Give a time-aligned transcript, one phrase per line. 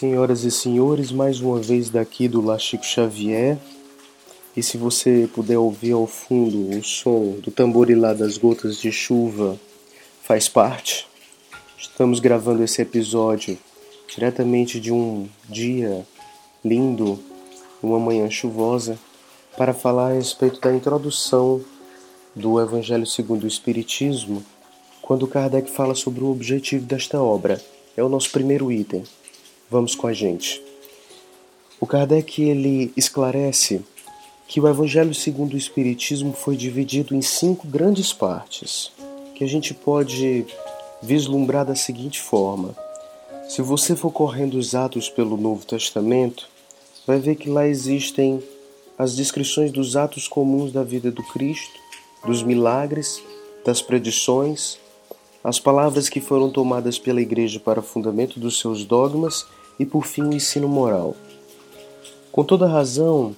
[0.00, 3.58] Senhoras e senhores, mais uma vez daqui do La Chico Xavier.
[4.56, 9.60] E se você puder ouvir ao fundo o som do tamborilar das gotas de chuva,
[10.22, 11.06] faz parte.
[11.78, 13.58] Estamos gravando esse episódio
[14.08, 16.06] diretamente de um dia
[16.64, 17.18] lindo,
[17.82, 18.98] uma manhã chuvosa,
[19.54, 21.60] para falar a respeito da introdução
[22.34, 24.42] do Evangelho segundo o Espiritismo,
[25.02, 27.62] quando Kardec fala sobre o objetivo desta obra.
[27.94, 29.04] É o nosso primeiro item.
[29.70, 30.60] Vamos com a gente.
[31.78, 33.80] O Kardec ele esclarece
[34.48, 38.90] que o Evangelho segundo o Espiritismo foi dividido em cinco grandes partes,
[39.36, 40.44] que a gente pode
[41.00, 42.74] vislumbrar da seguinte forma:
[43.48, 46.48] se você for correndo os atos pelo Novo Testamento,
[47.06, 48.42] vai ver que lá existem
[48.98, 51.78] as descrições dos atos comuns da vida do Cristo,
[52.26, 53.22] dos milagres,
[53.64, 54.80] das predições,
[55.44, 59.46] as palavras que foram tomadas pela Igreja para fundamento dos seus dogmas
[59.80, 61.16] e, por fim, o ensino moral.
[62.30, 63.34] Com toda razão,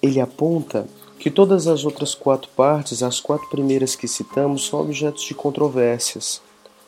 [0.00, 5.24] ele aponta que todas as outras quatro partes, as quatro primeiras que citamos, são objetos
[5.24, 6.40] de controvérsias,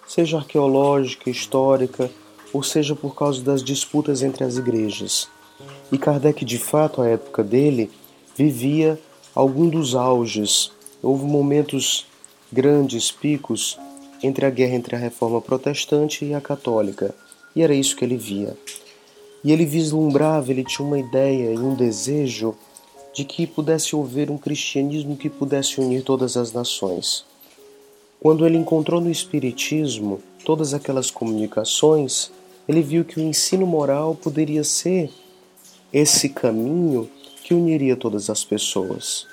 [0.09, 2.11] seja arqueológica, histórica,
[2.55, 5.29] ou seja por causa das disputas entre as igrejas.
[5.93, 7.91] E Kardec, de fato, à época dele,
[8.35, 8.99] vivia
[9.35, 10.73] algum dos auges.
[11.03, 12.07] Houve momentos
[12.51, 13.79] grandes, picos,
[14.23, 17.15] entre a guerra entre a reforma protestante e a católica.
[17.55, 18.57] E era isso que ele via.
[19.43, 22.55] E ele vislumbrava, ele tinha uma ideia e um desejo
[23.13, 27.25] de que pudesse haver um cristianismo que pudesse unir todas as nações.
[28.21, 32.31] Quando ele encontrou no Espiritismo todas aquelas comunicações,
[32.69, 35.11] ele viu que o ensino moral poderia ser
[35.93, 37.11] esse caminho
[37.43, 39.27] que uniria todas as pessoas.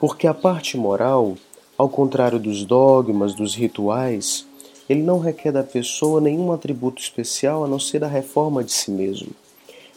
[0.00, 1.36] Porque a parte moral,
[1.78, 4.46] ao contrário dos dogmas, dos rituais,
[4.88, 8.90] ele não requer da pessoa nenhum atributo especial a não ser a reforma de si
[8.90, 9.30] mesmo.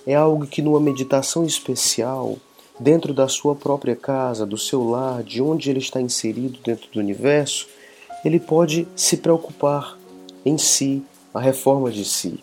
[0.06, 2.38] É algo que, numa meditação especial,
[2.80, 7.00] dentro da sua própria casa, do seu lar, de onde ele está inserido dentro do
[7.00, 7.68] universo,
[8.24, 9.98] ele pode se preocupar
[10.46, 12.40] em si, a reforma de si.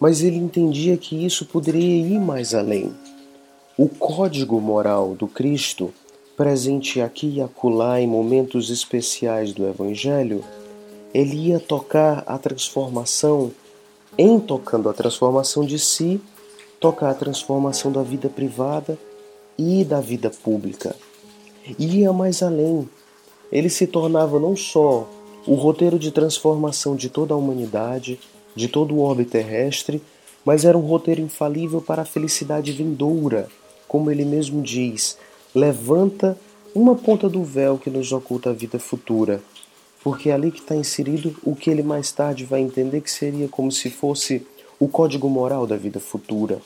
[0.00, 2.92] Mas ele entendia que isso poderia ir mais além.
[3.76, 5.92] O código moral do Cristo,
[6.36, 10.42] presente aqui e acolá em momentos especiais do Evangelho,
[11.12, 13.52] ele ia tocar a transformação,
[14.16, 16.20] em tocando a transformação de si,
[16.80, 18.98] tocar a transformação da vida privada
[19.58, 20.94] e da vida pública.
[21.78, 22.88] Ia mais além.
[23.50, 25.08] Ele se tornava não só
[25.46, 28.20] o roteiro de transformação de toda a humanidade,
[28.54, 30.02] de todo o orbe terrestre,
[30.44, 33.48] mas era um roteiro infalível para a felicidade vindoura,
[33.86, 35.16] como ele mesmo diz,
[35.54, 36.38] levanta
[36.74, 39.42] uma ponta do véu que nos oculta a vida futura,
[40.08, 43.46] porque é ali que está inserido o que ele mais tarde vai entender que seria
[43.46, 44.40] como se fosse
[44.80, 46.62] o código moral da vida futura,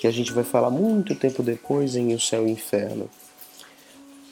[0.00, 3.10] que a gente vai falar muito tempo depois em O Céu e o Inferno.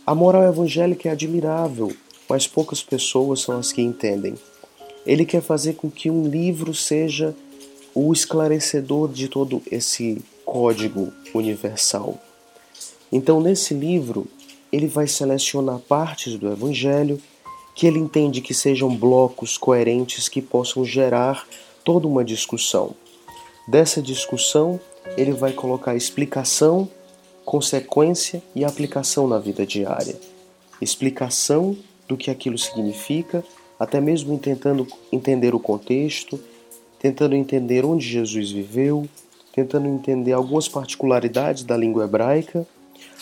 [0.06, 1.94] A moral evangélica é admirável,
[2.26, 4.34] mas poucas pessoas são as que entendem.
[5.04, 7.36] Ele quer fazer com que um livro seja
[7.94, 12.18] o esclarecedor de todo esse código universal.
[13.12, 14.26] Então, nesse livro,
[14.72, 17.20] ele vai selecionar partes do Evangelho
[17.74, 21.46] que ele entende que sejam blocos coerentes que possam gerar
[21.82, 22.94] toda uma discussão.
[23.66, 24.78] Dessa discussão,
[25.16, 26.88] ele vai colocar explicação,
[27.44, 30.16] consequência e aplicação na vida diária.
[30.80, 31.76] Explicação
[32.06, 33.44] do que aquilo significa,
[33.78, 36.38] até mesmo tentando entender o contexto,
[36.98, 39.08] tentando entender onde Jesus viveu,
[39.52, 42.66] tentando entender algumas particularidades da língua hebraica,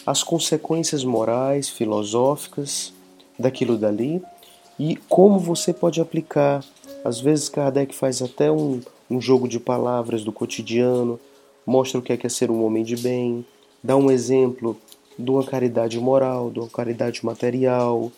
[0.05, 2.93] as consequências morais, filosóficas
[3.39, 4.23] daquilo dali
[4.83, 6.65] e como você pode aplicar.
[7.05, 11.21] Às vezes Kardec faz até um, um jogo de palavras do cotidiano,
[11.65, 13.47] mostra o que é, que é ser um homem de bem,
[13.81, 14.77] dá um exemplo
[15.17, 18.11] de uma caridade moral, de uma caridade material,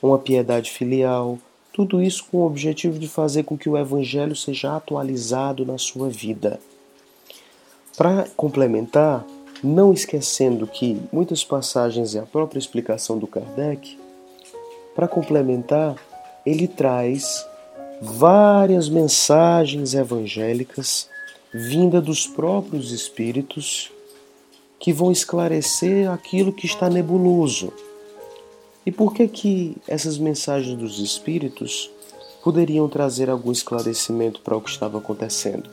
[0.00, 1.36] uma piedade filial,
[1.72, 6.08] tudo isso com o objetivo de fazer com que o Evangelho seja atualizado na sua
[6.08, 6.60] vida.
[7.96, 9.26] Para complementar,
[9.64, 14.03] não esquecendo que muitas passagens é a própria explicação do Kardec,
[14.94, 15.96] para complementar,
[16.44, 17.46] ele traz
[18.00, 21.08] várias mensagens evangélicas
[21.52, 23.90] vinda dos próprios espíritos
[24.78, 27.72] que vão esclarecer aquilo que está nebuloso.
[28.84, 31.90] E por que que essas mensagens dos espíritos
[32.42, 35.70] poderiam trazer algum esclarecimento para o que estava acontecendo?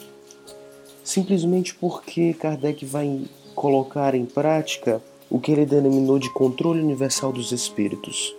[1.03, 3.23] Simplesmente porque Kardec vai
[3.53, 8.33] colocar em prática o que ele denominou de controle universal dos espíritos.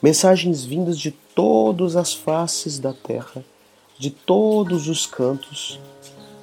[0.00, 3.44] Mensagens vindas de todas as faces da terra,
[3.98, 5.80] de todos os cantos,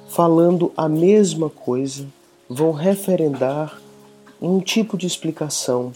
[0.08, 2.06] falando a mesma coisa,
[2.50, 3.80] vão referendar
[4.42, 5.90] um tipo de explicação,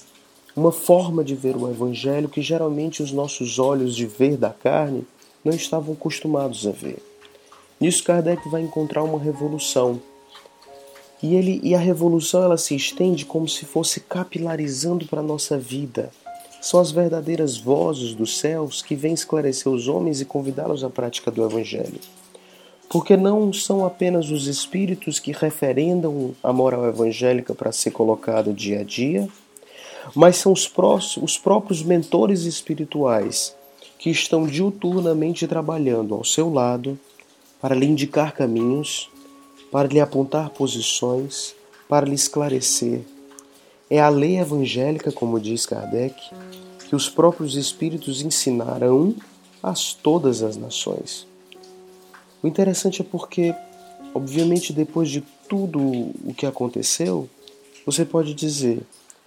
[0.56, 5.06] uma forma de ver o Evangelho que geralmente os nossos olhos de ver da carne
[5.44, 7.02] não estavam acostumados a ver.
[7.78, 10.00] Nisso Kardec vai encontrar uma revolução.
[11.22, 15.58] E, ele, e a revolução ela se estende como se fosse capilarizando para a nossa
[15.58, 16.10] vida.
[16.60, 21.30] São as verdadeiras vozes dos céus que vêm esclarecer os homens e convidá-los à prática
[21.30, 22.00] do Evangelho.
[22.88, 28.80] Porque não são apenas os espíritos que referendam a moral evangélica para ser colocada dia
[28.80, 29.28] a dia,
[30.14, 30.70] mas são os,
[31.16, 33.56] os próprios mentores espirituais
[33.98, 36.98] que estão diuturnamente trabalhando ao seu lado
[37.60, 39.08] para lhe indicar caminhos,
[39.70, 41.54] para lhe apontar posições,
[41.88, 43.02] para lhe esclarecer.
[43.92, 46.14] É a lei evangélica, como diz Kardec,
[46.88, 49.16] que os próprios espíritos ensinarão
[49.60, 51.26] a todas as nações.
[52.40, 53.52] O interessante é porque,
[54.14, 57.28] obviamente, depois de tudo o que aconteceu,
[57.84, 58.80] você pode dizer,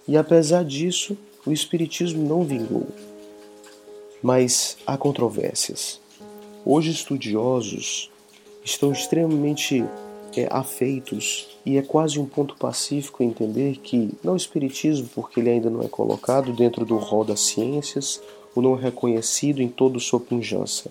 [0.08, 1.14] e apesar disso,
[1.44, 2.86] o Espiritismo não vingou.
[4.22, 6.00] Mas há controvérsias.
[6.64, 8.10] Hoje, estudiosos
[8.64, 9.84] estão extremamente
[10.40, 15.50] é, afeitos e é quase um ponto pacífico entender que não o Espiritismo, porque ele
[15.50, 18.20] ainda não é colocado dentro do rol das ciências,
[18.54, 20.90] ou não é reconhecido em toda sua pujança,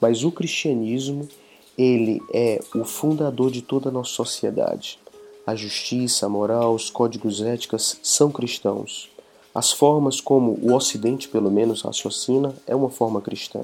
[0.00, 1.28] mas o cristianismo
[1.76, 4.98] ele é o fundador de toda a nossa sociedade.
[5.46, 9.10] A justiça, a moral, os códigos éticos são cristãos.
[9.54, 13.62] As formas como o Ocidente, pelo menos, raciocina é uma forma cristã.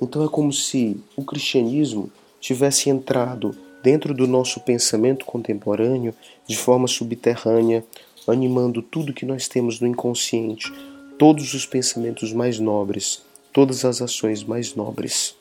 [0.00, 2.10] Então é como se o cristianismo
[2.40, 3.56] tivesse entrado
[3.86, 6.12] dentro do nosso pensamento contemporâneo
[6.44, 7.84] de forma subterrânea,
[8.26, 10.72] animando tudo que nós temos no inconsciente,
[11.16, 13.22] todos os pensamentos mais nobres,
[13.52, 15.36] todas as ações mais nobres.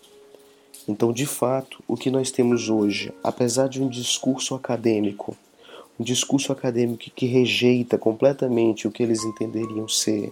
[0.88, 5.36] Então, de fato, o que nós temos hoje, apesar de um discurso acadêmico,
[6.00, 10.32] um discurso acadêmico que rejeita completamente o que eles entenderiam ser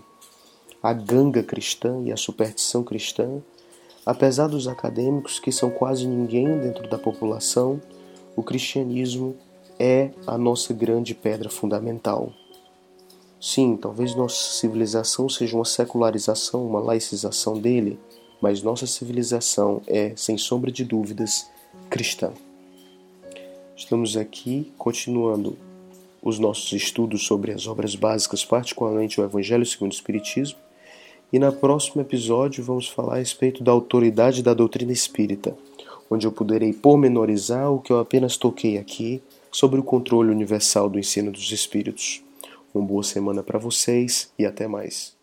[0.84, 3.42] a ganga cristã e a superstição cristã,
[4.06, 7.82] apesar dos acadêmicos que são quase ninguém dentro da população,
[8.36, 9.36] o cristianismo
[9.80, 12.32] é a nossa grande pedra fundamental.
[13.40, 18.00] Sim, talvez nossa civilização seja uma secularização, uma laicização dele,
[18.42, 21.50] mas nossa civilização é, sem sombra de dúvidas,
[21.90, 22.32] cristã.
[23.76, 25.58] Estamos aqui continuando
[26.22, 30.58] os nossos estudos sobre as obras básicas, particularmente o Evangelho segundo o Espiritismo,
[31.34, 35.58] e no próximo episódio vamos falar a respeito da autoridade da doutrina espírita,
[36.14, 39.22] onde eu poderei pormenorizar o que eu apenas toquei aqui
[39.52, 42.24] sobre o controle universal do ensino dos espíritos.
[42.74, 45.23] Uma boa semana para vocês e até mais.